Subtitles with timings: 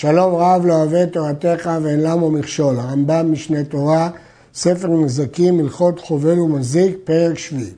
[0.00, 4.10] שלום רב לא אוהב תורתך ואין למו מכשול, הרמב"ם משנה תורה,
[4.54, 7.70] ספר נזקים, הלכות חובל ומזיק, פרק שביעי.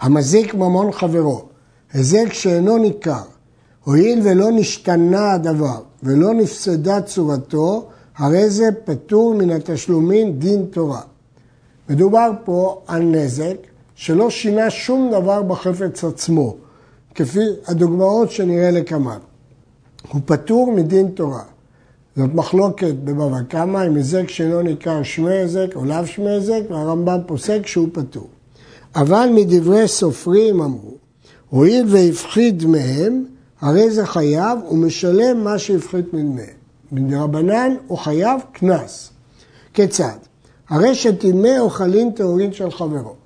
[0.00, 1.44] המזיק ממון חברו,
[1.92, 3.22] היזק שאינו ניכר,
[3.84, 11.00] הואיל ולא נשתנה הדבר ולא נפסדה צורתו, הרי זה פטור מן התשלומים דין תורה.
[11.88, 13.56] מדובר פה על נזק
[13.94, 16.56] שלא שינה שום דבר בחפץ עצמו,
[17.14, 19.18] כפי הדוגמאות שנראה לקמן.
[20.08, 21.42] הוא פטור מדין תורה.
[22.16, 27.18] זאת מחלוקת בבבא קמא אם היזק שאינו ניכר שמי היזק או לאו שמי היזק, והרמב"ם
[27.26, 28.28] פוסק שהוא פטור.
[28.96, 30.94] אבל מדברי סופרים אמרו,
[31.50, 33.24] הואיל והפחית מהם,
[33.60, 36.62] הרי זה חייב, ומשלם מה שהפחית ממהם.
[36.92, 39.10] מדרבנן הוא חייב קנס.
[39.74, 40.16] כיצד?
[40.68, 43.21] הרי שטימא אוכלים טהורין של חברו.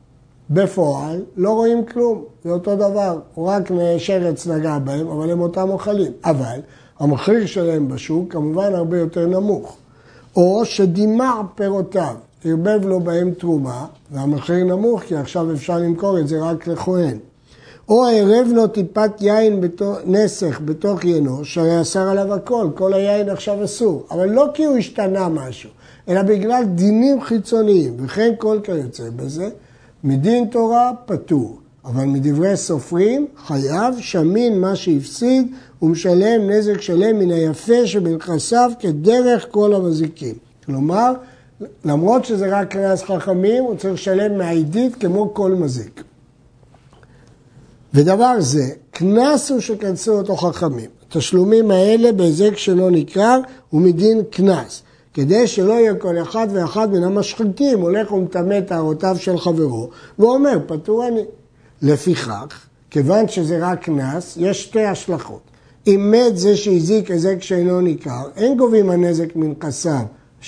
[0.50, 5.68] בפועל לא רואים כלום, זה אותו דבר, הוא רק שרץ נגע בהם, אבל הם אותם
[5.70, 6.12] אוכלים.
[6.24, 6.60] אבל
[6.98, 9.76] המחיר שלהם בשוק כמובן הרבה יותר נמוך.
[10.36, 16.42] או שדימע פירותיו, ערבב לו בהם תרומה, והמחיר נמוך כי עכשיו אפשר למכור את זה
[16.42, 17.18] רק לכהן.
[17.88, 23.28] או ערב לו טיפת יין בתוך, נסך בתוך ינו, שהרי אסר עליו הכל, כל היין
[23.28, 24.06] עכשיו אסור.
[24.10, 25.70] אבל לא כי הוא השתנה משהו,
[26.08, 29.48] אלא בגלל דינים חיצוניים, וכן כל כיוצא בזה,
[30.06, 31.58] מדין תורה פטור.
[31.84, 39.74] אבל מדברי סופרים חייב שמין מה שהפסיד ומשלם נזק שלם מן היפה שבנכסיו כדרך כל
[39.74, 40.34] המזיקים.
[40.66, 41.12] כלומר,
[41.84, 46.04] למרות שזה רק קריאס חכמים, הוא צריך לשלם מעידית כמו כל מזיק.
[47.94, 50.90] ודבר זה, קנס הוא שכנסו אותו חכמים.
[51.08, 53.40] התשלומים האלה בהיזק שלא נקרר
[53.72, 54.82] ומדין קנס.
[55.16, 61.06] כדי שלא יהיה כל אחד ואחד מן המשחיתים הולך ומטמא טהרותיו של חברו ואומר פטור
[61.08, 61.24] אני.
[61.82, 65.40] לפיכך, כיוון שזה רק קנס, יש שתי השלכות.
[65.86, 70.02] אם מת זה שהזיק היזק שאינו ניכר, אין גובים הנזק מנכסיו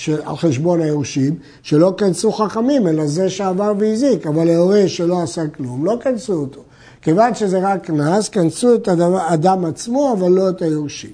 [0.07, 5.85] על חשבון היורשים, שלא כנסו חכמים, אלא זה שעבר והזיק, אבל ההורה שלא עשה כלום,
[5.85, 6.61] לא כנסו אותו.
[7.01, 11.13] כיוון שזה רק קנס, כנסו את האדם עצמו, אבל לא את היורשים.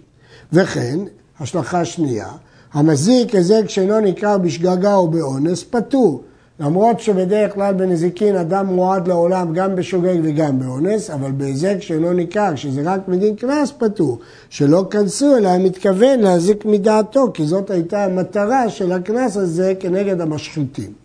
[0.54, 1.00] וכן,
[1.40, 2.28] השלכה שנייה,
[2.76, 6.24] המזיק היזק שאינו ניכר בשגגה או באונס, פטור.
[6.60, 12.56] למרות שבדרך כלל בנזיקין אדם מועד לעולם גם בשוגג וגם באונס, אבל בהיזק שאינו ניכר,
[12.56, 14.20] שזה רק מדין קנס פטור,
[14.50, 21.05] שלא כנסו אלא מתכוון להזיק מדעתו, כי זאת הייתה המטרה של הקנס הזה כנגד המשחיתים.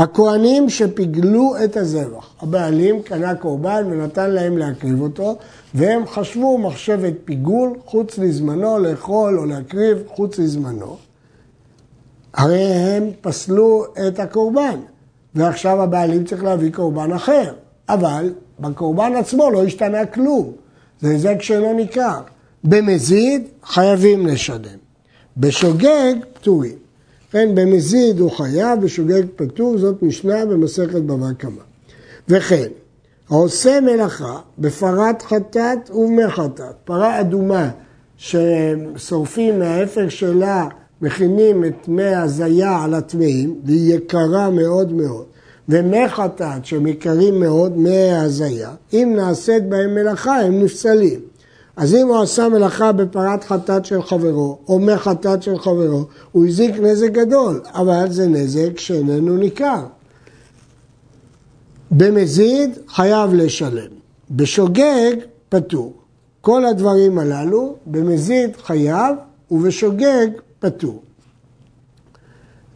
[0.00, 5.36] הכהנים שפיגלו את הזבח, הבעלים קנה קורבן ונתן להם להקריב אותו,
[5.74, 10.96] והם חשבו מחשבת פיגול חוץ לזמנו לאכול או להקריב חוץ לזמנו.
[12.34, 14.80] הרי הם פסלו את הקורבן,
[15.34, 17.52] ועכשיו הבעלים צריך להביא קורבן אחר,
[17.88, 20.52] אבל בקורבן עצמו לא השתנה כלום,
[21.00, 22.20] זה היזק שאינו ניכר.
[22.64, 24.78] במזיד חייבים לשלם,
[25.36, 26.89] בשוגג פטורים.
[27.30, 31.62] כן, במזיד הוא חייב, בשוגג פטור, זאת משנה במסכת בבא קמא.
[32.28, 32.68] וכן,
[33.30, 37.70] העושה מלאכה בפרת חטאת ובמי חטאת, פרה אדומה
[38.16, 40.68] ששורפים מההפך שלה
[41.02, 45.24] מכינים את מי הזיה על הטמאים, והיא יקרה מאוד מאוד,
[45.68, 51.29] ומי חטאת שהם יקרים מאוד, מי הזיה, אם נעשית בהם מלאכה הם נפסלים.
[51.80, 56.46] אז אם הוא עשה מלאכה בפרת חטאת של חברו, או מי חטאת של חברו, הוא
[56.46, 59.86] הזיק נזק גדול, אבל זה נזק שאיננו ניכר.
[61.90, 63.90] במזיד חייב לשלם,
[64.30, 65.12] בשוגג
[65.48, 65.92] פטור.
[66.40, 69.16] כל הדברים הללו במזיד חייב
[69.50, 70.26] ובשוגג
[70.58, 71.02] פטור.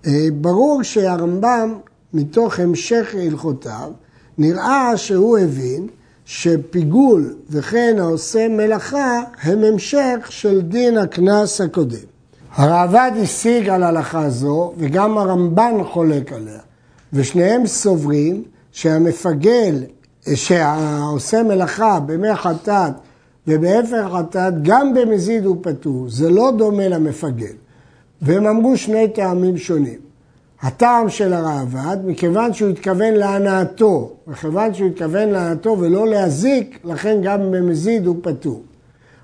[0.06, 1.78] אה, ברור שהרמב"ם,
[2.14, 3.92] מתוך המשך הלכותיו,
[4.38, 5.88] נראה שהוא הבין
[6.24, 11.96] שפיגול וכן העושה מלאכה הם המשך של דין הקנס הקודם.
[12.54, 16.60] הרעב"ד השיג על הלכה זו וגם הרמב"ן חולק עליה
[17.12, 18.42] ושניהם סוברים
[18.72, 19.84] שהמפגל,
[20.34, 22.92] שהעושה מלאכה במי חטאת
[23.46, 27.52] ובהפך חטאת גם במזיד הוא פטור, זה לא דומה למפגל.
[28.22, 29.98] והם אמרו שני טעמים שונים.
[30.64, 37.50] הטעם של הראב"ד, מכיוון שהוא התכוון להנאתו, מכיוון שהוא התכוון להנאתו ולא להזיק, לכן גם
[37.50, 38.62] במזיד הוא פטור.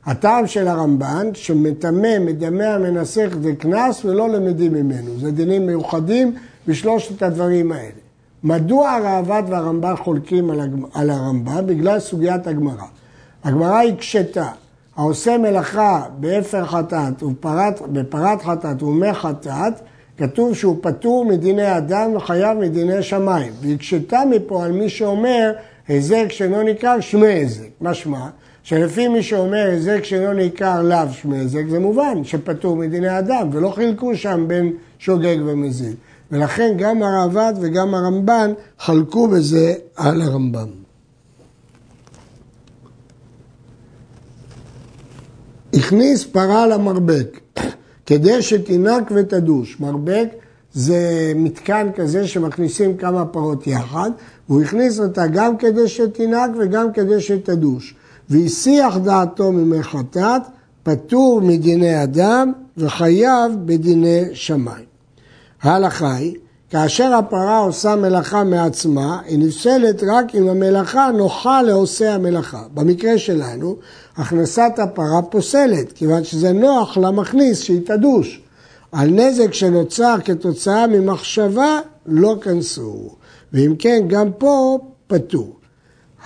[0.07, 5.19] הטעם של הרמב"ן, שמטמא, מדמה, מנסח וקנס ולא למדים ממנו.
[5.19, 6.35] זה דינים מיוחדים
[6.67, 8.01] בשלושת הדברים האלה.
[8.45, 10.51] מדוע הראב"ד והרמב"ן חולקים
[10.95, 11.67] על הרמב"ם?
[11.67, 12.87] בגלל סוגיית הגמרא.
[13.45, 14.49] הגמרא הקשתה.
[14.97, 19.73] העושה מלאכה באפר חטאת ובפרת חטאת ומי חטאת,
[20.21, 23.53] כתוב שהוא פטור מדיני אדם וחייב מדיני שמיים.
[23.61, 25.53] והקשתה מפה על מי שאומר
[25.89, 27.69] היזק שאינו ניכר שמיה היזק.
[27.81, 28.29] משמע
[28.63, 34.17] שלפי מי שאומר היזק שאינו ניכר לאו שמזק, זה מובן שפטור מדיני אדם, ולא חילקו
[34.17, 35.97] שם בין שוגג ומזיק.
[36.33, 40.69] ולכן גם הראב"ד וגם הרמב"ן חלקו בזה על הרמב"ם.
[45.75, 47.40] הכניס פרה למרבק
[48.11, 49.81] כדי שתינק ותדוש.
[49.81, 50.29] מרבק
[50.73, 54.11] זה מתקן כזה שמכניסים כמה פרות יחד,
[54.49, 57.95] והוא הכניס אותה גם כדי שתינק וגם כדי שתדוש.
[58.29, 60.43] והסיח דעתו ממי חטאת,
[60.83, 64.85] פטור מדיני אדם וחייב בדיני שמיים.
[65.63, 66.37] ההלכה היא,
[66.71, 72.63] כאשר הפרה עושה מלאכה מעצמה, היא נפסלת רק אם המלאכה נוחה לעושה המלאכה.
[72.75, 73.77] במקרה שלנו,
[74.17, 78.43] הכנסת הפרה פוסלת, כיוון שזה נוח למכניס שהיא תדוש.
[78.93, 83.11] על נזק שנוצר כתוצאה ממחשבה לא כנסו,
[83.53, 85.57] ואם כן גם פה פטור.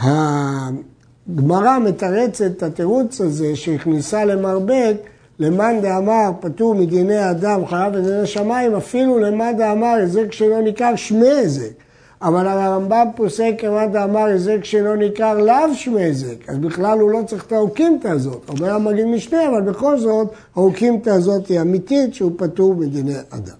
[0.01, 4.97] הגמרא מתרצת את התירוץ הזה שהכניסה למרבק
[5.39, 11.29] למאן דאמר פטור מדיני אדם חייב בדיני שמיים, אפילו למאן דאמר היזק שלא ניכר שמי
[11.29, 11.85] היזק.
[12.23, 17.21] אבל הרמב"ם פוסק כמאן דאמר היזק שלא ניכר לאו שמי היזק, אז בכלל הוא לא
[17.27, 18.49] צריך את האוקימתא הזאת.
[18.49, 23.57] אומר המגיד משנה, אבל בכל זאת האוקימתא הזאת היא אמיתית שהוא פטור מדיני אדם.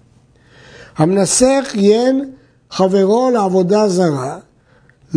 [0.97, 2.31] המנסח ין
[2.69, 4.37] חברו לעבודה זרה,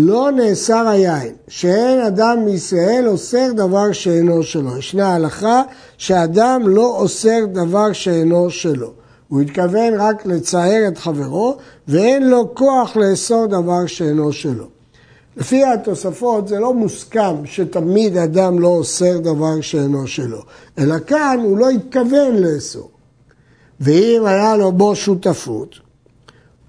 [0.00, 4.78] לא נאסר היין, שאין אדם מישראל אוסר דבר שאינו שלו.
[4.78, 5.62] ישנה הלכה
[5.98, 8.92] שאדם לא אוסר דבר שאינו שלו.
[9.28, 11.56] הוא התכוון רק לצער את חברו,
[11.88, 14.64] ואין לו כוח לאסור דבר שאינו שלו.
[15.36, 20.42] לפי התוספות זה לא מוסכם שתמיד אדם לא אוסר דבר שאינו שלו,
[20.78, 22.90] אלא כאן הוא לא התכוון לאסור.
[23.80, 25.74] ואם היה לו בו שותפות,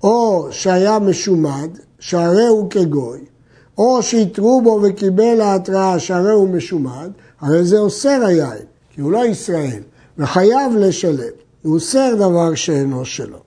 [0.04, 3.20] או שהיה משומד, שהרי הוא כגוי,
[3.78, 7.10] או שהתרו בו וקיבל להתראה שהרי הוא משומד,
[7.42, 9.82] הרי זה אוסר היין, כי הוא לא ישראל,
[10.18, 11.34] וחייב לשלם.
[11.62, 13.38] הוא אוסר דבר שאינו שלו.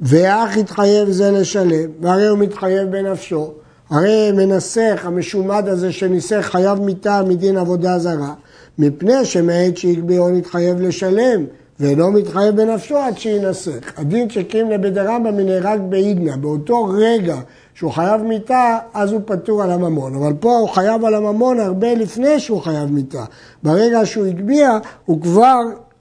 [0.00, 3.52] ואח יתחייב זה לשלם, והרי הוא מתחייב בנפשו.
[3.90, 8.34] הרי מנסח, המשומד הזה שניסח חייב מיתה מדין עבודה זרה,
[8.78, 11.44] מפני שמעת שהגבירו נתחייב לשלם,
[11.80, 13.92] ואינו מתחייב בנפשו עד שינסח.
[13.96, 17.36] הדין שקים לבית הרמב"ם נהרג בעידנא, באותו רגע
[17.74, 20.14] שהוא חייב מיתה, אז הוא פטור על הממון.
[20.14, 23.24] אבל פה הוא חייב על הממון הרבה לפני שהוא חייב מיתה.
[23.62, 25.60] ברגע שהוא הגביה, הוא כבר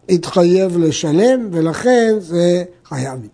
[0.09, 3.27] התחייב לשלם, ולכן זה חייב.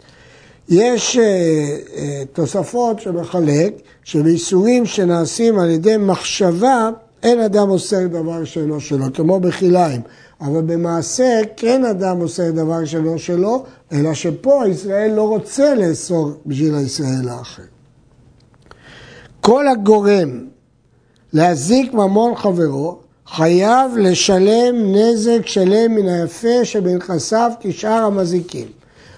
[0.69, 1.99] יש uh, uh,
[2.33, 3.73] תוספות שמחלק
[4.03, 6.89] שבאיסורים שנעשים על ידי מחשבה,
[7.23, 10.01] אין אדם אוסר דבר שאינו שלו, כמו בכליים.
[10.41, 16.75] אבל במעשה כן אדם עושה דבר שלא שלו, אלא שפה ישראל לא רוצה לאסור בשביל
[16.75, 17.63] הישראל האחר.
[19.41, 20.45] כל הגורם
[21.33, 28.67] להזיק ממון חברו, חייב לשלם נזק שלם מן היפה שבנכסיו כשאר המזיקים.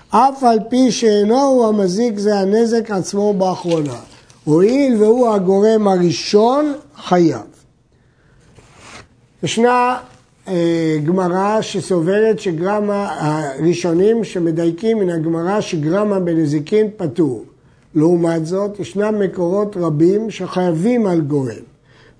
[0.10, 4.00] אף על פי שאינו הוא המזיק זה הנזק עצמו באחרונה.
[4.44, 7.42] הואיל והוא הגורם הראשון, חייב.
[9.44, 9.98] ישנה
[11.06, 17.44] גמרא שסוברת שגרמה, הראשונים שמדייקים מן הגמרא שגרמה בנזיקין פטור.
[17.96, 21.64] לעומת זאת, ישנם מקורות רבים שחייבים על גורם,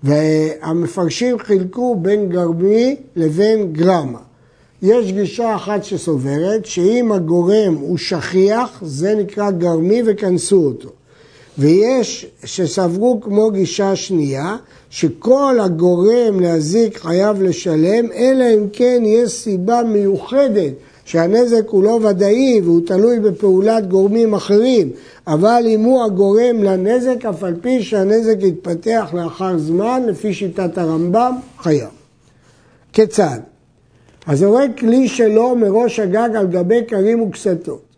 [0.04, 4.20] והמפרשים חילקו בין גרמי לבין גרמה.
[4.82, 10.90] יש גישה אחת שסוברת שאם הגורם הוא שכיח, זה נקרא גרמי וכנסו אותו.
[11.58, 14.56] ויש שסברו כמו גישה שנייה,
[14.90, 20.74] שכל הגורם להזיק חייב לשלם, אלא אם כן יש סיבה מיוחדת
[21.06, 24.90] שהנזק הוא לא ודאי והוא תלוי בפעולת גורמים אחרים,
[25.28, 31.36] אבל אם הוא הגורם לנזק, אף על פי שהנזק יתפתח לאחר זמן, לפי שיטת הרמב"ם,
[31.60, 31.90] חייב.
[32.94, 33.40] כיצד?
[34.28, 37.93] הזורק כלי שלו מראש הגג על גבי כרים וקסתות.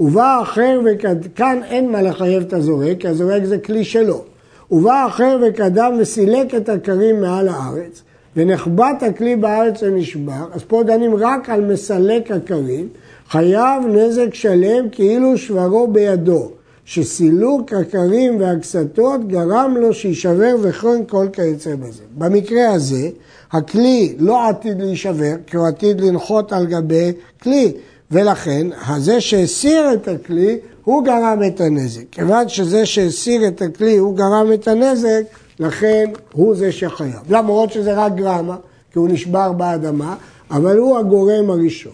[0.00, 4.24] ובא אחר וכאן אין מה לחייב את הזורק, כי הזורק זה כלי שלו.
[4.70, 8.02] ובא אחר וקדם וסילק את הכרים מעל הארץ,
[8.36, 12.88] ונחבט הכלי בארץ ונשבר, אז פה דנים רק על מסלק הכרים,
[13.28, 16.50] חייב נזק שלם כאילו שברו בידו,
[16.84, 22.02] שסילוק הכרים והקסתות גרם לו שישבר וכן כל כיוצא בזה.
[22.18, 23.08] במקרה הזה,
[23.52, 27.72] הכלי לא עתיד להישבר, כי הוא עתיד לנחות על גבי כלי,
[28.10, 32.02] ולכן, הזה שהסיר את הכלי, הוא גרם את הנזק.
[32.10, 35.22] כיוון שזה שהסיר את הכלי, הוא גרם את הנזק,
[35.60, 37.20] לכן הוא זה שחייב.
[37.28, 38.56] למרות שזה רק גרמה,
[38.92, 40.16] כי הוא נשבר באדמה,
[40.50, 41.92] אבל הוא הגורם הראשון.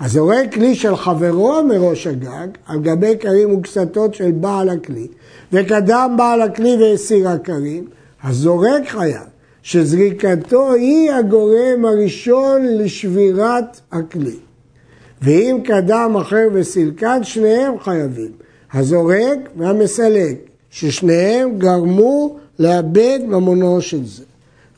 [0.00, 5.06] אז זורק כלי של חברו מראש הגג, על גבי כרים וקסתות של בעל הכלי,
[5.52, 7.86] וקדם בעל הכלי והסיר הכרים,
[8.22, 9.32] הזורק חייב.
[9.62, 14.36] שזריקתו היא הגורם הראשון לשבירת הכלי.
[15.22, 18.32] ואם קדם אחר וסילקן, שניהם חייבים.
[18.74, 20.36] הזורק והמסלק,
[20.70, 24.22] ששניהם גרמו לאבד ממונו של זה.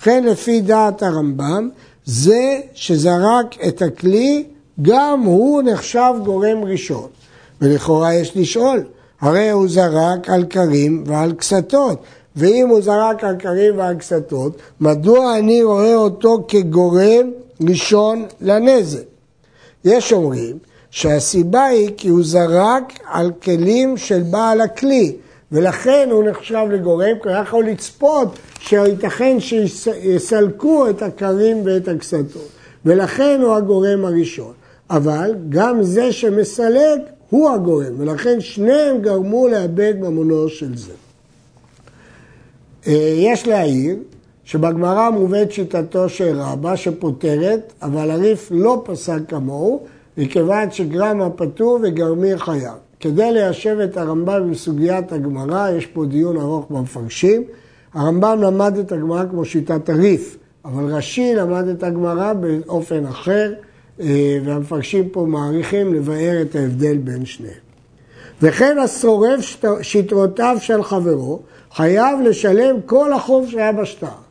[0.01, 1.69] וכן לפי דעת הרמב"ם,
[2.05, 4.45] זה שזרק את הכלי,
[4.83, 7.09] גם הוא נחשב גורם ראשון.
[7.61, 8.85] ולכאורה יש לשאול,
[9.21, 12.03] הרי הוא זרק על קרים ועל קסתות,
[12.37, 19.14] ואם הוא זרק על קרים ועל קסתות, מדוע אני רואה אותו כגורם ראשון לנזק?
[19.85, 20.59] יש אומרים
[20.91, 25.17] שהסיבה היא כי הוא זרק על כלים של בעל הכלי,
[25.53, 32.49] ולכן הוא נחשב לגורם, כי הוא יכול לצפות שייתכן שיסלקו את הקרים ואת הקסתות,
[32.85, 34.53] ולכן הוא הגורם הראשון.
[34.91, 37.01] אבל גם זה שמסלק
[37.31, 40.93] הוא הגורם, ולכן שניהם גרמו לאבד ממונו של זה.
[42.87, 43.97] אה, יש להעיר
[44.45, 49.83] שבגמרא מובאת שיטתו של רבא שפותרת, אבל הריף לא פסק כמוהו,
[50.19, 52.75] מכיוון שגרמה פטור וגרמי חייב.
[53.01, 57.43] כדי ליישב את הרמב"ם בסוגיית הגמרא, יש פה דיון ארוך במפרשים.
[57.95, 63.53] הרמב"ם למד את הגמרא כמו שיטת הריף, אבל רש"י למד את הגמרא באופן אחר,
[64.01, 67.55] אה, והמפרשים פה מעריכים לבאר את ההבדל בין שניהם.
[68.43, 74.24] וכן השורף שטרותיו של חברו, חייב לשלם כל החוב שהיה בשטר.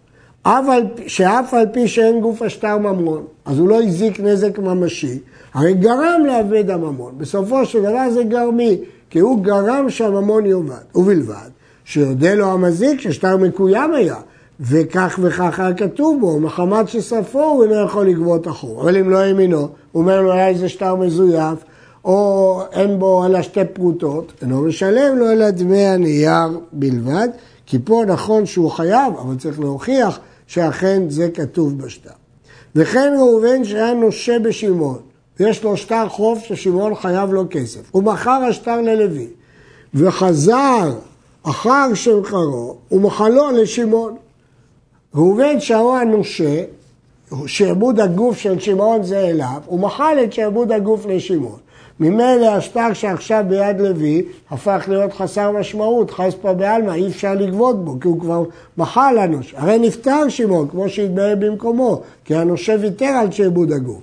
[1.08, 5.20] שאף על פי שאין גוף השטר ממון, אז הוא לא הזיק נזק ממשי,
[5.54, 7.14] הרי גרם לאבד הממון.
[7.18, 11.50] בסופו של דבר זה גרמי, כי הוא גרם שהממון יאבד, ובלבד
[11.86, 14.16] שיודה לו המזיק ששטר מקוים היה,
[14.60, 18.80] וכך וכך היה כתוב בו, מחמת ששרפו הוא לא יכול לגבות החוב.
[18.80, 21.64] אבל אם לא האמינו, הוא אומר לו היה איזה שטר מזויף,
[22.06, 27.28] או אין בו אלא שתי פרוטות, אינו משלם לו אלא דמי הנייר בלבד,
[27.66, 32.10] כי פה נכון שהוא חייב, אבל צריך להוכיח שאכן זה כתוב בשטר.
[32.76, 35.00] וכן ראובן שהיה נושה בשמעון,
[35.40, 37.82] ויש לו שטר חוב ששמעון חייב לו כסף.
[37.92, 39.28] הוא מכר השטר ללוי,
[39.94, 40.94] וחזר
[41.44, 44.16] אחר שמחרו ומחלו לשמעון.
[45.16, 46.64] ראובן שהוא הנושה,
[47.46, 51.60] שעבוד הגוף של שמעון זה אליו, הוא מחל את שעבוד הגוף לשמעון.
[52.00, 58.00] ממילא השטר שעכשיו ביד לוי הפך להיות חסר משמעות, חספא בעלמא, אי אפשר לגבות בו,
[58.00, 58.44] כי הוא כבר
[58.78, 59.58] מחל הנושה.
[59.58, 64.02] הרי נפטר שמעון, כמו שהתבהר במקומו, כי הנושה ויתר על שעבוד הגוף.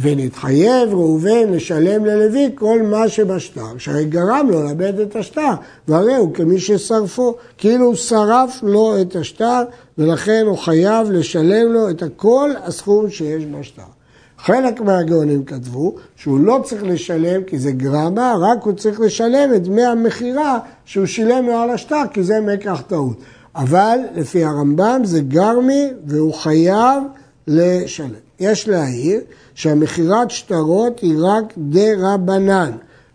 [0.00, 5.52] ונתחייב ראובן לשלם ללוי כל מה שבשטר, שהרי גרם לו לאבד את השטר,
[5.88, 9.62] והרי הוא כמי ששרפו, כאילו שרף לו את השטר,
[9.98, 13.97] ולכן הוא חייב לשלם לו את כל הסכום שיש בשטר.
[14.38, 19.62] חלק מהגאונים כתבו שהוא לא צריך לשלם כי זה גרמה, רק הוא צריך לשלם את
[19.62, 23.16] דמי המכירה שהוא שילם לו על השטר, כי זה מקח טעות.
[23.54, 27.02] אבל לפי הרמב"ם זה גרמי והוא חייב
[27.46, 28.08] לשלם.
[28.40, 29.20] יש להעיר
[29.54, 32.70] שהמכירת שטרות היא רק דה רבנן.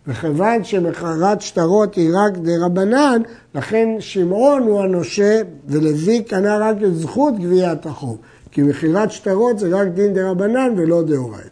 [0.08, 3.22] וכיוון שמכירת שטרות היא רק דה רבנן,
[3.56, 8.18] לכן שמעון הוא הנושה ולוי קנה רק את זכות גביית החוב.
[8.54, 11.50] כי מכירת שטרות זה רק דין דה רבנן ולא דאורייתא.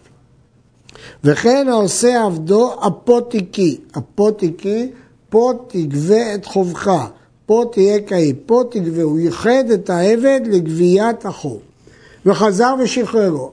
[1.24, 4.91] וכן העושה עבדו אפותיקי, אפותיקי,
[5.29, 6.91] פה תגבה את חובך,
[7.46, 11.60] פה תהיה קהי, פה תגבה, הוא ייחד את העבד לגביית החוב.
[12.25, 13.51] וחזר ושחררו.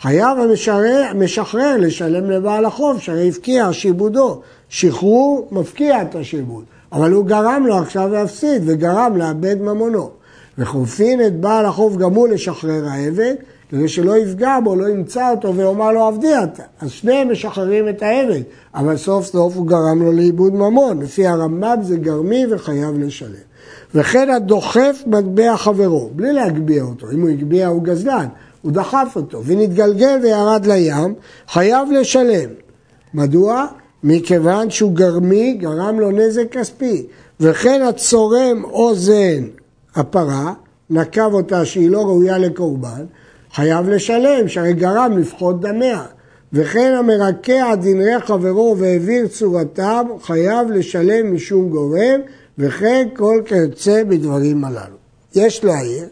[0.00, 0.38] חייב
[1.10, 4.40] המשחרר לשלם לבעל החוב, שהרי הפקיע שיבודו.
[4.68, 10.10] שחרור מפקיע את השיבוד, אבל הוא גרם לו עכשיו להפסיד וגרם לאבד ממונו.
[10.58, 13.34] וחופין את בעל החוב גם הוא לשחרר העבד,
[13.68, 16.62] כדי שלא יפגע בו, לא ימצא אותו ויאמר לו עבדי אתה.
[16.80, 18.42] אז שניהם משחררים את העבד,
[18.74, 21.02] אבל סוף סוף הוא גרם לו לאיבוד ממון.
[21.02, 23.46] לפי הרמב"ם זה גרמי וחייב לשלם.
[23.94, 28.26] וכן הדוחף מטבע חברו, בלי להגביה אותו, אם הוא הגביה הוא גזלן,
[28.62, 31.14] הוא דחף אותו, ונתגלגל וירד לים,
[31.48, 32.50] חייב לשלם.
[33.14, 33.66] מדוע?
[34.04, 37.06] מכיוון שהוא גרמי, גרם לו נזק כספי.
[37.40, 39.44] וכן הצורם אוזן
[39.96, 40.52] הפרה,
[40.90, 43.04] נקב אותה שהיא לא ראויה לקורבן,
[43.52, 46.02] חייב לשלם, שהרי גרם לפחות דמיה.
[46.52, 52.20] וכן המרקע דנרי חברו והעביר צורתם, חייב לשלם משום גורם,
[52.58, 54.96] וכן כל כיוצא בדברים הללו.
[55.34, 56.04] יש להעיר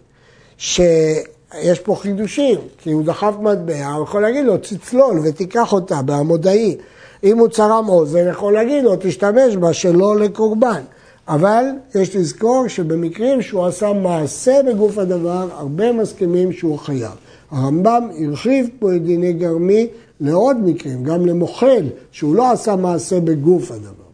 [0.57, 6.77] שיש פה חידושים, כי הוא דחף מטבע, הוא יכול להגיד לו, תצלול ותיקח אותה בעמודאי.
[7.25, 10.81] אם הוא צרם אוזן, יכול להגיד לו, תשתמש בה שלא לקורבן.
[11.29, 11.65] אבל
[11.95, 17.13] יש לזכור שבמקרים שהוא עשה מעשה בגוף הדבר, הרבה מסכימים שהוא חייב.
[17.51, 19.87] הרמב"ם הרחיב פה את דיני גרמי
[20.21, 24.05] לעוד מקרים, גם למוחל, שהוא לא עשה מעשה בגוף הדבר.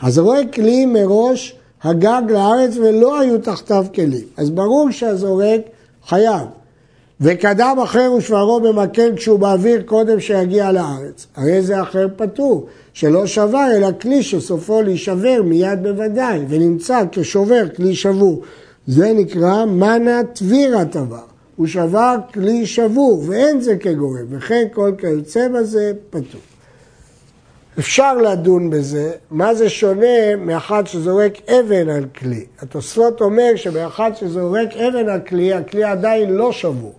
[0.00, 4.26] אז רואה כלי מראש הגג לארץ ולא היו תחתיו כלים.
[4.36, 5.60] אז ברור שהזורק
[6.06, 6.46] חייב.
[7.20, 11.26] וקדם אחר ושברו במקל כשהוא באוויר קודם שיגיע לארץ.
[11.36, 17.94] הרי זה אחר פטור, שלא שבר אלא כלי שסופו להישבר מיד בוודאי, ונמצא כשובר כלי
[17.94, 18.42] שבור.
[18.86, 21.20] זה נקרא מנה טבירה טבע.
[21.56, 26.40] הוא שבר כלי שבור, ואין זה כגורם, וכן כל כיוצא בזה פטור.
[27.78, 32.44] אפשר לדון בזה, מה זה שונה מאחד שזורק אבן על כלי.
[32.60, 36.92] התוספות אומר שבאחד שזורק אבן על כלי, הכלי עדיין לא שבור.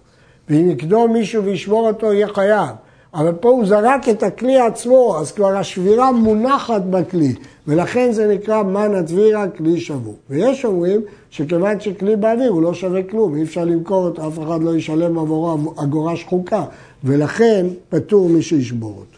[0.50, 2.70] ואם יקדום מישהו וישמור אותו, יהיה חייב.
[3.14, 7.36] אבל פה הוא זרק את הכלי עצמו, אז כבר השבירה מונחת בכלי,
[7.68, 10.16] ולכן זה נקרא מנה דבירה, כלי שבור.
[10.30, 14.64] ויש אומרים שכיוון שכלי באוויר הוא לא שווה כלום, אי אפשר למכור אותו, אף אחד
[14.64, 16.64] לא ישלם עבורו אגורה שחוקה,
[17.04, 19.18] ולכן פטור מי שישבור אותו.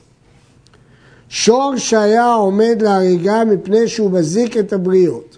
[1.29, 5.37] שור שהיה עומד להריגה מפני שהוא מזיק את הבריות,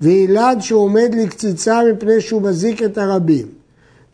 [0.00, 3.59] וילד שהוא עומד לקציצה מפני שהוא מזיק את הרבים,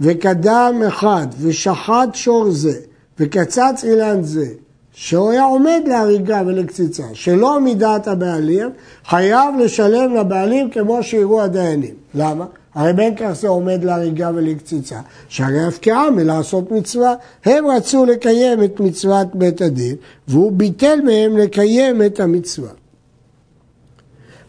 [0.00, 2.78] וקדם אחד ושחט שור זה,
[3.18, 4.46] וקצץ אילן זה,
[4.92, 8.70] שהוא היה עומד להריגה ולקציצה, שלא מדעת הבעלים,
[9.06, 11.94] חייב לשלם לבעלים כמו שיראו הדיינים.
[12.14, 12.44] למה?
[12.74, 17.14] הרי בין כך זה עומד להריגה ולקציצה, שהרי הפקעה מלעשות מצווה.
[17.44, 19.96] הם רצו לקיים את מצוות בית הדין,
[20.28, 22.70] והוא ביטל מהם לקיים את המצווה.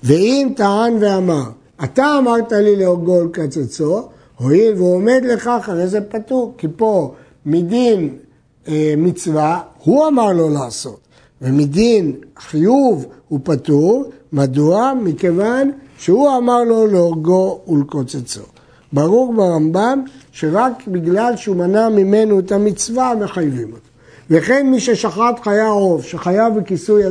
[0.03, 1.43] ואם טען ואמר,
[1.83, 7.13] אתה אמרת לי להורגו ולקצצו, הואיל והוא עומד לכך, הרי זה פטור, כי פה
[7.45, 8.17] מדין
[8.67, 10.99] אה, מצווה, הוא אמר לו לעשות,
[11.41, 14.93] ומדין חיוב הוא פטור, מדוע?
[15.03, 18.41] מכיוון שהוא אמר לו להורגו ולקוצצו.
[18.93, 23.87] ברור ברמב"ם שרק בגלל שהוא מנע ממנו את המצווה מחייבים אותו.
[24.29, 27.03] וכן מי ששחט חיה עוף, שחייב בכיסוי,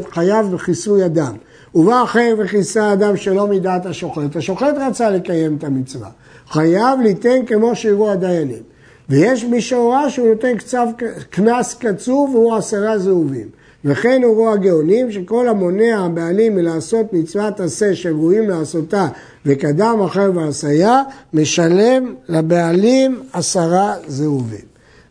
[0.52, 1.34] בכיסוי אדם,
[1.74, 6.08] ובא אחר וכיסה אדם שלא מדעת השוחט, השוחט רצה לקיים את המצווה.
[6.50, 8.62] חייב ליתן כמו שיראו הדיינים.
[9.08, 10.86] ויש מי שהורה שהוא נותן קצב
[11.30, 13.48] קנס קצוב והוא עשרה זהובים.
[13.84, 19.08] וכן הורו הגאונים שכל המונע הבעלים מלעשות מצוות עשה שראויים לעשותה
[19.46, 24.64] וקדם אחר ועשייה, משלם לבעלים עשרה זהובים.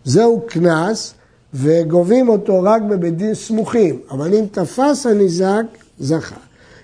[0.03, 1.13] זהו קנס
[1.53, 5.63] וגובים אותו רק בבית דין סמוכים, אבל אם תפס הניזק,
[5.99, 6.35] זכה.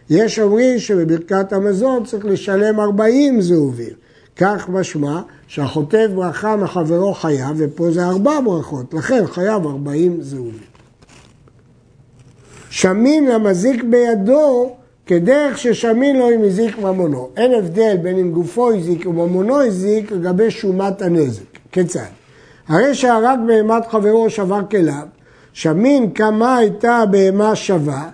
[0.09, 3.93] יש אומרים שבברכת המזון צריך לשלם 40 זהובים.
[4.35, 10.71] כך משמע שהחוטף ברכה מחברו חייב, ופה זה ארבע ברכות, לכן חייב 40 זהובים.
[12.69, 17.29] שמין למזיק בידו כדרך ששמין לו אם הזיק ממונו.
[17.37, 21.43] אין הבדל בין אם גופו הזיק וממונו הזיק לגבי שומת הנזק.
[21.71, 21.99] כיצד?
[22.67, 25.07] הרי שהרג בהמת חברו שבר כליו,
[25.53, 28.09] שמין כמה הייתה הבהמה שווה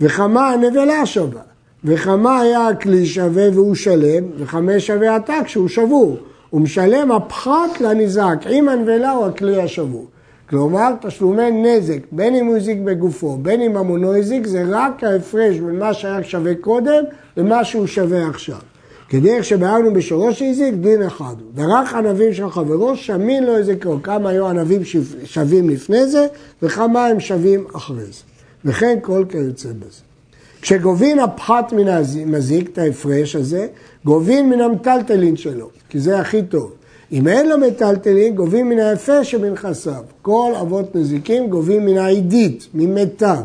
[0.00, 1.49] וכמה הנבלה שווה.
[1.84, 6.16] וכמה היה הכלי שווה והוא שלם, וכמה שווה עתק שהוא שבור.
[6.50, 10.06] הוא משלם הפחת לנזק, עם הנבלה או הכלי השבור.
[10.48, 15.56] כלומר, תשלומי נזק, בין אם הוא הזיק בגופו, בין אם המונו הזיק, זה רק ההפרש
[15.56, 17.04] בין מה שהיה שווה קודם
[17.36, 18.58] למה שהוא שווה עכשיו.
[19.08, 21.34] כדרך שבהרנו בשורו שהזיק, דין אחד.
[21.54, 23.98] דרך ענבים של חברו, שמין לו איזה קרוא.
[24.02, 24.80] כמה היו ענבים
[25.24, 26.26] שווים לפני זה,
[26.62, 28.22] וכמה הם שווים אחרי זה.
[28.64, 30.09] וכן כל כיוצא בזה.
[30.62, 33.66] כשגובין הפחת מן המזיק, את ההפרש הזה,
[34.04, 36.72] גובין מן המטלטלין שלו, כי זה הכי טוב.
[37.12, 40.02] אם אין לו מטלטלין, גובים מן היפה שבנכסיו.
[40.22, 43.36] כל אבות נזיקים גובים מן העידית, ממיטב.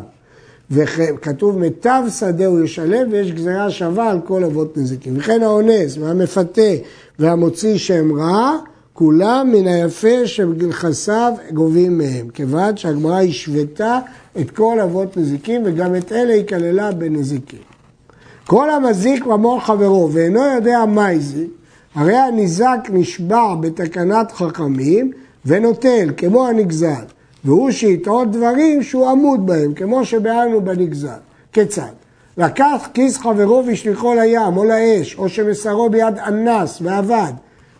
[0.71, 5.13] וכתוב מיטב שדה הוא ישלם ויש גזירה שווה על כל אבות נזיקים.
[5.17, 6.61] וכן האונס והמפתה
[7.19, 8.57] והמוציא שם רע,
[8.97, 12.29] כולם מן היפה שבנכסיו גובים מהם.
[12.33, 13.99] כיוון שהגמרא השוותה
[14.39, 17.59] את כל אבות נזיקים וגם את אלה היא כללה בנזיקים.
[18.47, 21.49] כל המזיק במוח חברו ואינו יודע מה הזיק,
[21.95, 25.11] הרי הניזק נשבע בתקנת חכמים
[25.45, 27.05] ונוטל, כמו הנגזל,
[27.43, 31.19] והוא שיטעות דברים שהוא עמוד בהם, כמו שבאנו בנגזל.
[31.53, 31.91] כיצד?
[32.37, 37.33] לקח כיס חברו והשליחו לים או לאש, או שמסרו ביד אנס ועבד.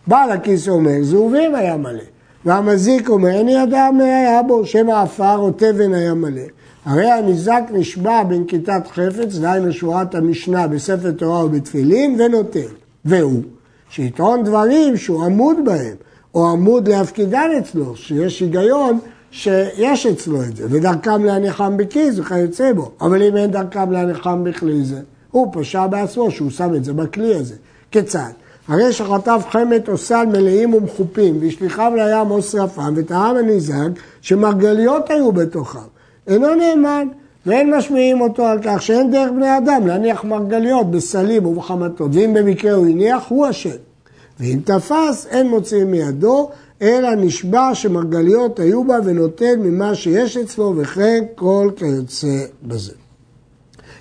[0.06, 2.02] בעל הכיס אומר, זהובים היה מלא.
[2.44, 6.42] והמזיק אומר, אין ידע מה היה בו, שם העפר או תבן היה מלא.
[6.84, 12.68] הרי הניזק נשבע בנקיטת חפץ, דהיינו שורת המשנה בספר תורה ובתפילין, ונוטל.
[13.04, 13.42] והוא,
[13.90, 15.94] שיטעון דברים שהוא עמוד בהם,
[16.34, 18.98] או עמוד להפקידן אצלו, שיש היגיון
[19.30, 22.90] שיש אצלו את זה, ודרכם להניחם בכיס וכיוצא בו.
[23.00, 27.34] אבל אם אין דרכם להניחם בכלי זה, הוא פשע בעצמו שהוא שם את זה בכלי
[27.34, 27.54] הזה.
[27.90, 28.30] כיצד?
[28.68, 33.88] הרי שחטף חמת או סל מלאים ומחופים, והשליחם לים או שרפם, וטעם הנזק
[34.20, 35.78] שמרגליות היו בתוכם.
[36.26, 37.08] אינו נאמן,
[37.46, 42.72] ואין משמיעים אותו על כך שאין דרך בני אדם להניח מרגליות בסלים ובחמתות, ואם במקרה
[42.72, 43.70] הוא הניח, הוא אשם.
[44.40, 46.50] ואם תפס, אין מוציאים מידו,
[46.82, 52.92] אלא נשבע שמרגליות היו בה ונותן ממה שיש אצלו, וכן כל כיוצא בזה.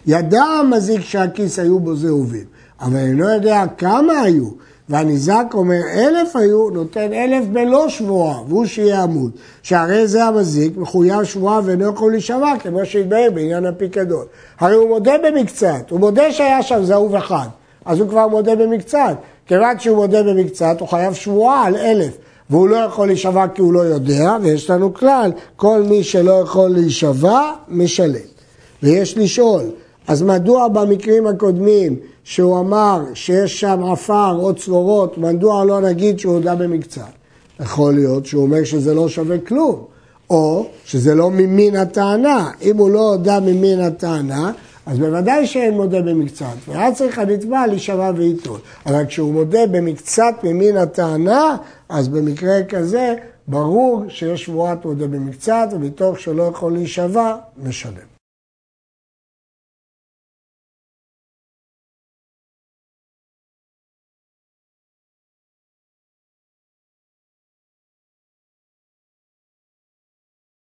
[0.08, 2.45] ידע המזיק שהכיס היו בו זהובים,
[2.82, 4.50] אבל אינו יודע כמה היו,
[4.90, 9.32] והניזק אומר אלף היו, נותן אלף בלא שבועה, והוא שיהיה עמוד.
[9.64, 14.26] שהרי זה המזיק, מחויב שבועה ואינו יכול להישבע, כמו שהתבהר בעניין הפיקדון.
[14.60, 17.48] הרי הוא מודה במקצת, הוא מודה שהיה שם זהוב אחד,
[17.86, 19.16] אז הוא כבר מודה במקצת.
[19.48, 22.18] כיוון שהוא מודה במקצת, הוא חייב שבועה על אלף.
[22.50, 26.70] והוא לא יכול להישבע כי הוא לא יודע, ויש לנו כלל, כל מי שלא יכול
[26.70, 28.20] להישבע, משלם.
[28.84, 29.64] ויש לשאול,
[30.08, 36.34] אז מדוע במקרים הקודמים שהוא אמר שיש שם עפר או צרורות, מדוע לא נגיד שהוא
[36.34, 37.02] הודה במקצת?
[37.60, 39.84] יכול להיות שהוא אומר שזה לא שווה כלום,
[40.30, 42.52] או שזה לא ממין הטענה.
[42.62, 44.52] אם הוא לא הודה ממין הטענה,
[44.86, 48.60] אז בוודאי שאין מודה במקצת, והיה צריך הנתבע להישבע וייטול.
[48.86, 51.58] אבל כשהוא מודה במקצת ממין הטענה,
[51.89, 53.13] אז במקרה כזה
[53.48, 58.14] ברור שיש שבועת מודה במקצת, ומתוך שלא יכול להישבע, משלם.